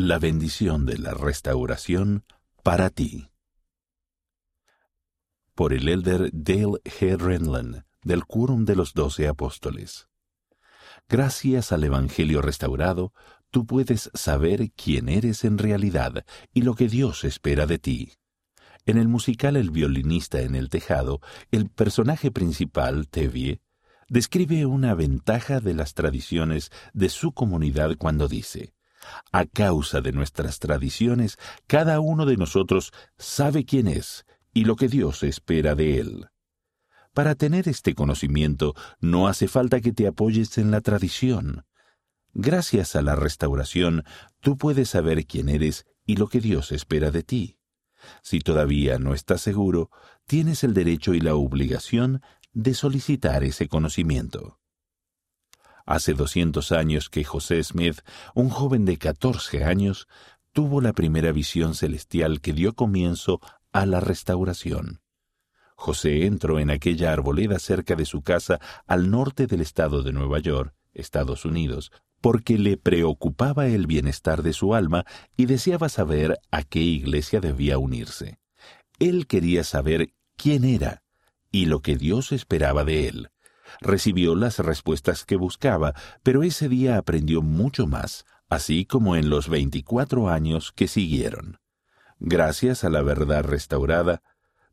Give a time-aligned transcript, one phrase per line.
[0.00, 2.24] La bendición de la restauración
[2.62, 3.32] para ti.
[5.56, 7.18] Por el elder Dale G.
[7.18, 10.06] Renlund, del Quórum de los Doce Apóstoles.
[11.08, 13.12] Gracias al Evangelio restaurado,
[13.50, 16.24] tú puedes saber quién eres en realidad
[16.54, 18.12] y lo que Dios espera de ti.
[18.86, 21.20] En el musical El violinista en el tejado,
[21.50, 23.62] el personaje principal, Tevye,
[24.08, 28.77] describe una ventaja de las tradiciones de su comunidad cuando dice,
[29.32, 34.88] a causa de nuestras tradiciones, cada uno de nosotros sabe quién es y lo que
[34.88, 36.26] Dios espera de él.
[37.14, 41.64] Para tener este conocimiento no hace falta que te apoyes en la tradición.
[42.34, 44.04] Gracias a la restauración,
[44.40, 47.58] tú puedes saber quién eres y lo que Dios espera de ti.
[48.22, 49.90] Si todavía no estás seguro,
[50.26, 52.22] tienes el derecho y la obligación
[52.52, 54.57] de solicitar ese conocimiento.
[55.88, 58.02] Hace 200 años que José Smith,
[58.34, 60.06] un joven de 14 años,
[60.52, 63.40] tuvo la primera visión celestial que dio comienzo
[63.72, 65.00] a la restauración.
[65.76, 70.40] José entró en aquella arboleda cerca de su casa al norte del estado de Nueva
[70.40, 75.06] York, Estados Unidos, porque le preocupaba el bienestar de su alma
[75.38, 78.38] y deseaba saber a qué iglesia debía unirse.
[78.98, 81.02] Él quería saber quién era
[81.50, 83.30] y lo que Dios esperaba de él.
[83.80, 89.48] Recibió las respuestas que buscaba, pero ese día aprendió mucho más, así como en los
[89.48, 91.58] veinticuatro años que siguieron.
[92.18, 94.22] Gracias a la verdad restaurada,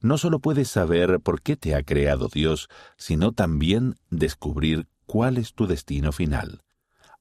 [0.00, 5.54] no solo puedes saber por qué te ha creado Dios, sino también descubrir cuál es
[5.54, 6.62] tu destino final.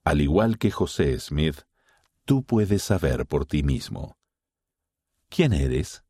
[0.04, 1.62] Al igual que José Smith,
[2.26, 4.18] tú puedes saber por ti mismo.
[5.30, 6.04] ¿Quién eres?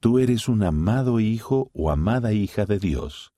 [0.00, 3.32] Tú eres un amado hijo o amada hija de Dios.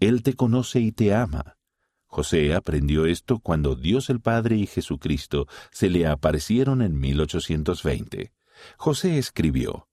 [0.00, 1.58] Él te conoce y te ama.
[2.06, 8.32] José aprendió esto cuando Dios el Padre y Jesucristo se le aparecieron en 1820.
[8.78, 9.88] José escribió,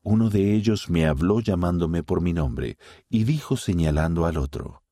[0.00, 4.84] Uno de ellos me habló llamándome por mi nombre, y dijo señalando al otro,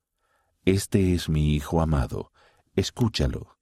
[0.64, 2.32] Este es mi Hijo amado,
[2.74, 3.56] escúchalo.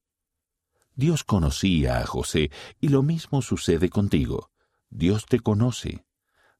[0.94, 2.50] Dios conocía a José,
[2.80, 4.50] y lo mismo sucede contigo.
[4.90, 6.07] Dios te conoce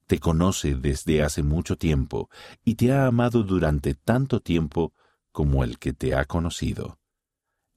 [0.09, 2.31] te conoce desde hace mucho tiempo
[2.65, 4.95] y te ha amado durante tanto tiempo
[5.33, 6.99] como el que te ha conocido.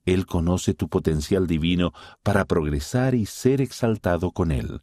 [0.05, 1.91] Él conoce tu potencial divino
[2.23, 4.81] para progresar y ser exaltado con Él.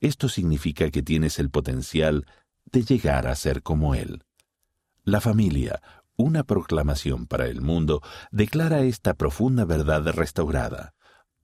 [0.00, 2.26] Esto significa que tienes el potencial
[2.66, 4.22] de llegar a ser como Él.
[5.02, 5.80] La familia,
[6.16, 10.92] una proclamación para el mundo, declara esta profunda verdad restaurada.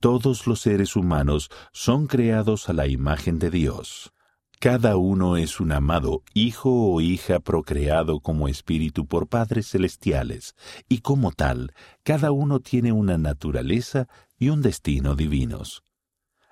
[0.00, 4.12] Todos los seres humanos son creados a la imagen de Dios.
[4.58, 10.54] Cada uno es un amado hijo o hija procreado como espíritu por padres celestiales,
[10.88, 11.72] y como tal,
[12.02, 14.08] cada uno tiene una naturaleza
[14.38, 15.82] y un destino divinos.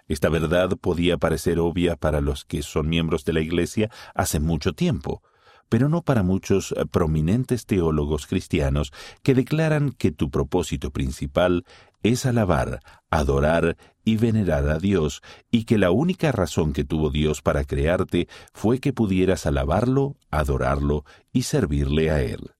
[0.06, 4.75] Esta verdad podía parecer obvia para los que son miembros de la Iglesia hace mucho
[4.75, 5.22] tiempo,
[5.70, 11.64] pero no para muchos prominentes teólogos cristianos que declaran que tu propósito principal
[12.03, 17.42] es alabar, adorar y venerar a Dios, y que la única razón que tuvo Dios
[17.42, 22.53] para crearte fue que pudieras alabarlo, adorarlo y servirle a Él.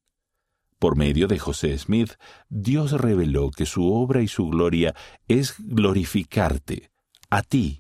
[0.78, 2.12] Por medio de José Smith,
[2.49, 4.94] Dios reveló que su obra y su gloria
[5.28, 6.91] es glorificarte,
[7.31, 7.78] a ti,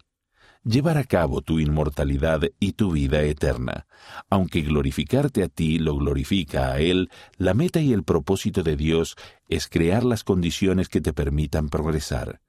[0.64, 3.86] llevar a cabo tu inmortalidad y tu vida eterna.
[4.30, 9.16] Aunque glorificarte a ti lo glorifica a Él, la meta y el propósito de Dios
[9.48, 12.40] es crear las condiciones que te permitan progresar.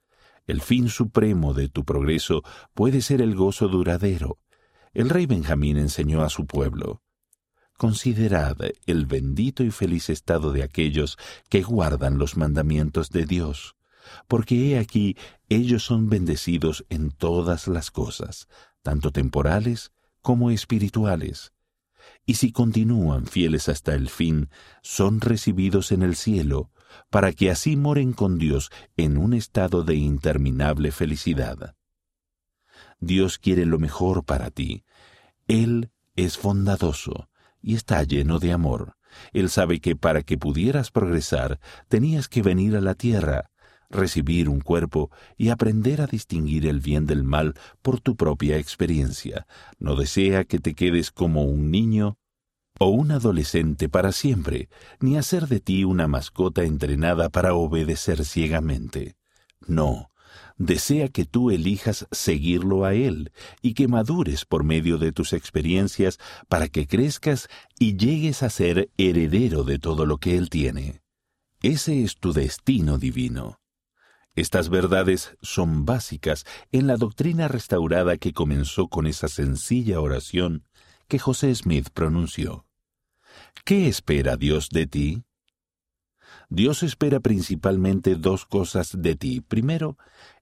[0.46, 2.42] El fin supremo de tu progreso
[2.74, 4.38] puede ser el gozo duradero.
[4.92, 7.02] El rey Benjamín enseñó a su pueblo,
[7.76, 11.18] Considerad el bendito y feliz estado de aquellos
[11.50, 13.76] que guardan los mandamientos de Dios
[14.28, 15.16] porque he aquí
[15.48, 18.48] ellos son bendecidos en todas las cosas,
[18.82, 21.52] tanto temporales como espirituales.
[22.24, 24.48] Y si continúan fieles hasta el fin,
[24.82, 26.70] son recibidos en el cielo,
[27.10, 31.74] para que así moren con Dios en un estado de interminable felicidad.
[33.00, 34.84] Dios quiere lo mejor para ti.
[35.48, 37.28] Él es bondadoso
[37.60, 38.96] y está lleno de amor.
[39.32, 41.58] Él sabe que para que pudieras progresar
[41.88, 43.50] tenías que venir a la tierra,
[43.90, 49.46] recibir un cuerpo y aprender a distinguir el bien del mal por tu propia experiencia.
[49.78, 52.18] No desea que te quedes como un niño
[52.78, 54.68] o un adolescente para siempre,
[55.00, 59.16] ni hacer de ti una mascota entrenada para obedecer ciegamente.
[59.66, 60.10] No,
[60.58, 63.32] desea que tú elijas seguirlo a Él
[63.62, 66.18] y que madures por medio de tus experiencias
[66.48, 71.02] para que crezcas y llegues a ser heredero de todo lo que Él tiene.
[71.62, 73.60] Ese es tu destino divino.
[74.34, 80.64] Estas verdades son básicas en la doctrina restaurada que comenzó con esa sencilla oración
[81.08, 82.65] que José Smith pronunció.
[83.64, 85.22] ¿Qué espera Dios de ti?
[86.48, 89.40] Dios espera principalmente dos cosas de ti.
[89.40, 89.98] Primero,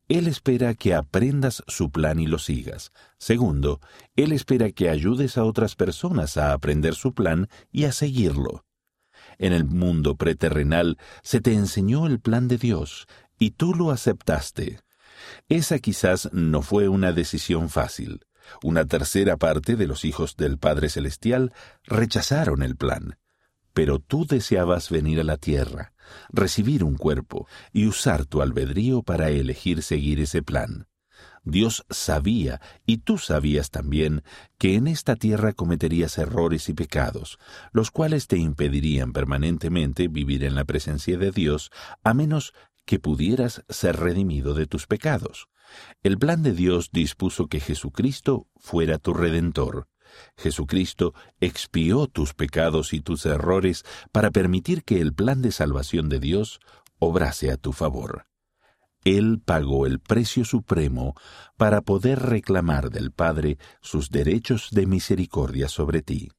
[0.09, 2.93] Él espera que aprendas su plan y lo sigas.
[3.19, 3.81] Segundo,
[4.17, 8.65] Él espera que ayudes a otras personas a aprender su plan y a seguirlo.
[9.39, 13.07] En el mundo preterrenal se te enseñó el plan de Dios
[13.39, 14.81] y tú lo aceptaste.
[15.49, 18.21] Esa quizás no fue una decisión fácil.
[18.63, 21.53] Una tercera parte de los hijos del Padre Celestial
[21.85, 23.19] rechazaron el plan.
[23.73, 25.93] Pero tú deseabas venir a la tierra,
[26.31, 30.87] recibir un cuerpo y usar tu albedrío para elegir seguir ese plan.
[31.45, 34.23] Dios sabía, y tú sabías también,
[34.57, 37.39] que en esta tierra cometerías errores y pecados,
[37.73, 41.71] los cuales te impedirían permanentemente vivir en la presencia de Dios,
[42.03, 42.55] a menos
[42.87, 45.49] que pudieras ser redimido de tus pecados.
[46.03, 49.89] El plan de Dios dispuso que Jesucristo fuera tu redentor.
[50.37, 56.21] Jesucristo expió tus pecados y tus errores para permitir que el plan de salvación de
[56.21, 56.61] Dios
[56.99, 58.27] obrase a tu favor.
[59.05, 61.15] Él pagó el precio supremo
[61.57, 66.31] para poder reclamar del Padre sus derechos de misericordia sobre ti.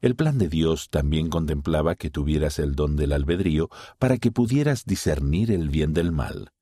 [0.00, 3.68] El plan de Dios también contemplaba que tuvieras el don del albedrío
[3.98, 6.52] para que pudieras discernir el bien del mal.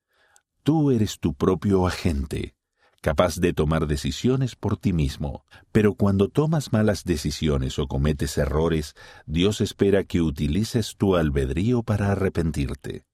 [0.67, 2.57] Tú eres tu propio agente,
[3.01, 8.97] capaz de tomar decisiones por ti mismo, pero cuando tomas malas decisiones o cometes errores,
[9.27, 13.05] Dios espera que utilices tu albedrío para arrepentirte.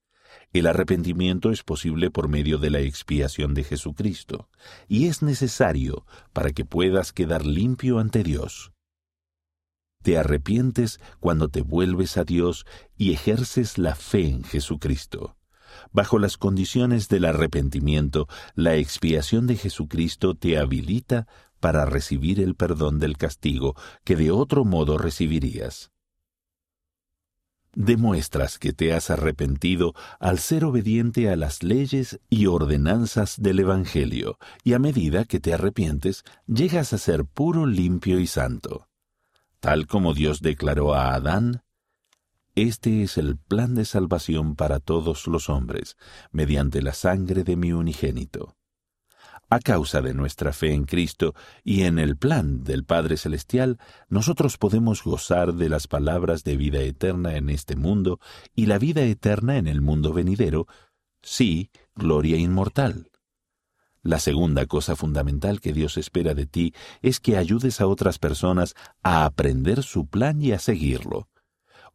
[0.51, 4.49] El arrepentimiento es posible por medio de la expiación de Jesucristo,
[4.87, 8.73] y es necesario para que puedas quedar limpio ante Dios.
[10.01, 12.65] Te arrepientes cuando te vuelves a Dios
[12.97, 15.35] y ejerces la fe en Jesucristo.
[15.91, 21.27] Bajo las condiciones del arrepentimiento, la expiación de Jesucristo te habilita
[21.59, 25.91] para recibir el perdón del castigo que de otro modo recibirías.
[27.75, 34.37] Demuestras que te has arrepentido al ser obediente a las leyes y ordenanzas del Evangelio,
[34.63, 38.87] y a medida que te arrepientes, llegas a ser puro, limpio y santo.
[39.59, 41.63] Tal como Dios declaró a Adán,
[42.55, 45.97] este es el plan de salvación para todos los hombres,
[46.31, 48.55] mediante la sangre de mi unigénito.
[49.49, 53.77] A causa de nuestra fe en Cristo y en el plan del Padre Celestial,
[54.09, 58.19] nosotros podemos gozar de las palabras de vida eterna en este mundo
[58.55, 60.67] y la vida eterna en el mundo venidero,
[61.21, 63.11] sí, gloria inmortal.
[64.01, 68.75] La segunda cosa fundamental que Dios espera de ti es que ayudes a otras personas
[69.01, 71.29] a aprender su plan y a seguirlo.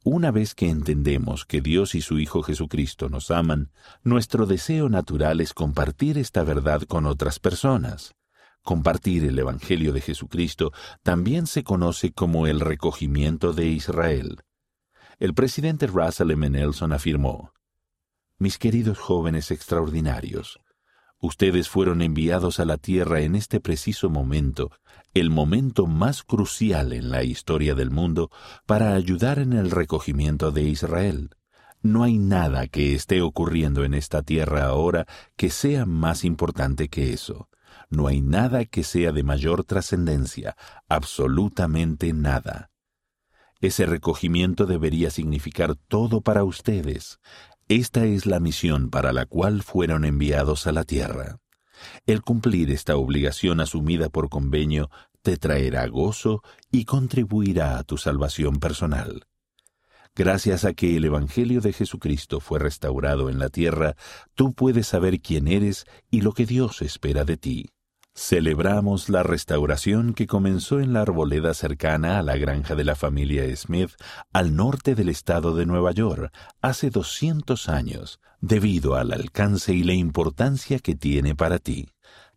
[0.05, 3.73] Una vez que entendemos que Dios y su Hijo Jesucristo nos aman,
[4.05, 8.15] nuestro deseo natural es compartir esta verdad con otras personas.
[8.62, 10.73] Compartir el Evangelio de Jesucristo
[11.03, 14.43] también se conoce como el recogimiento de Israel.
[15.19, 16.49] El presidente Russell M.
[16.49, 17.53] Nelson afirmó,
[18.39, 20.61] Mis queridos jóvenes extraordinarios,
[21.20, 24.70] Ustedes fueron enviados a la tierra en este preciso momento,
[25.15, 28.31] el momento más crucial en la historia del mundo,
[28.67, 31.31] para ayudar en el recogimiento de Israel.
[31.82, 35.06] No hay nada que esté ocurriendo en esta tierra ahora
[35.37, 37.49] que sea más importante que eso.
[37.91, 40.56] No hay nada que sea de mayor trascendencia,
[40.89, 42.70] absolutamente nada.
[43.60, 47.19] Ese recogimiento debería significar todo para ustedes.
[47.69, 51.39] Esta es la misión para la cual fueron enviados a la tierra.
[52.06, 54.89] El cumplir esta obligación asumida por convenio
[55.20, 59.27] te traerá gozo y contribuirá a tu salvación personal.
[60.15, 63.96] Gracias a que el Evangelio de Jesucristo fue restaurado en la tierra,
[64.34, 67.67] tú puedes saber quién eres y lo que Dios espera de ti.
[68.20, 73.44] Celebramos la restauración que comenzó en la arboleda cercana a la granja de la familia
[73.56, 73.93] Smith
[74.32, 79.93] al norte del estado de Nueva York hace 200 años, debido al alcance y la
[79.93, 81.91] importancia que tiene para ti.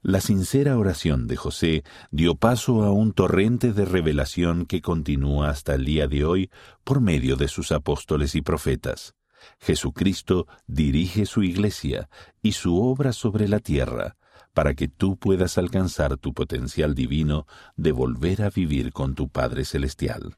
[0.04, 5.74] La sincera oración de José dio paso a un torrente de revelación que continúa hasta
[5.74, 6.52] el día de hoy
[6.84, 9.16] por medio de sus apóstoles y profetas.
[9.60, 12.08] Jesucristo dirige su iglesia
[12.44, 14.16] y su obra sobre la tierra,
[14.54, 19.66] para que tú puedas alcanzar tu potencial divino de volver a vivir con tu Padre
[19.66, 20.38] Celestial.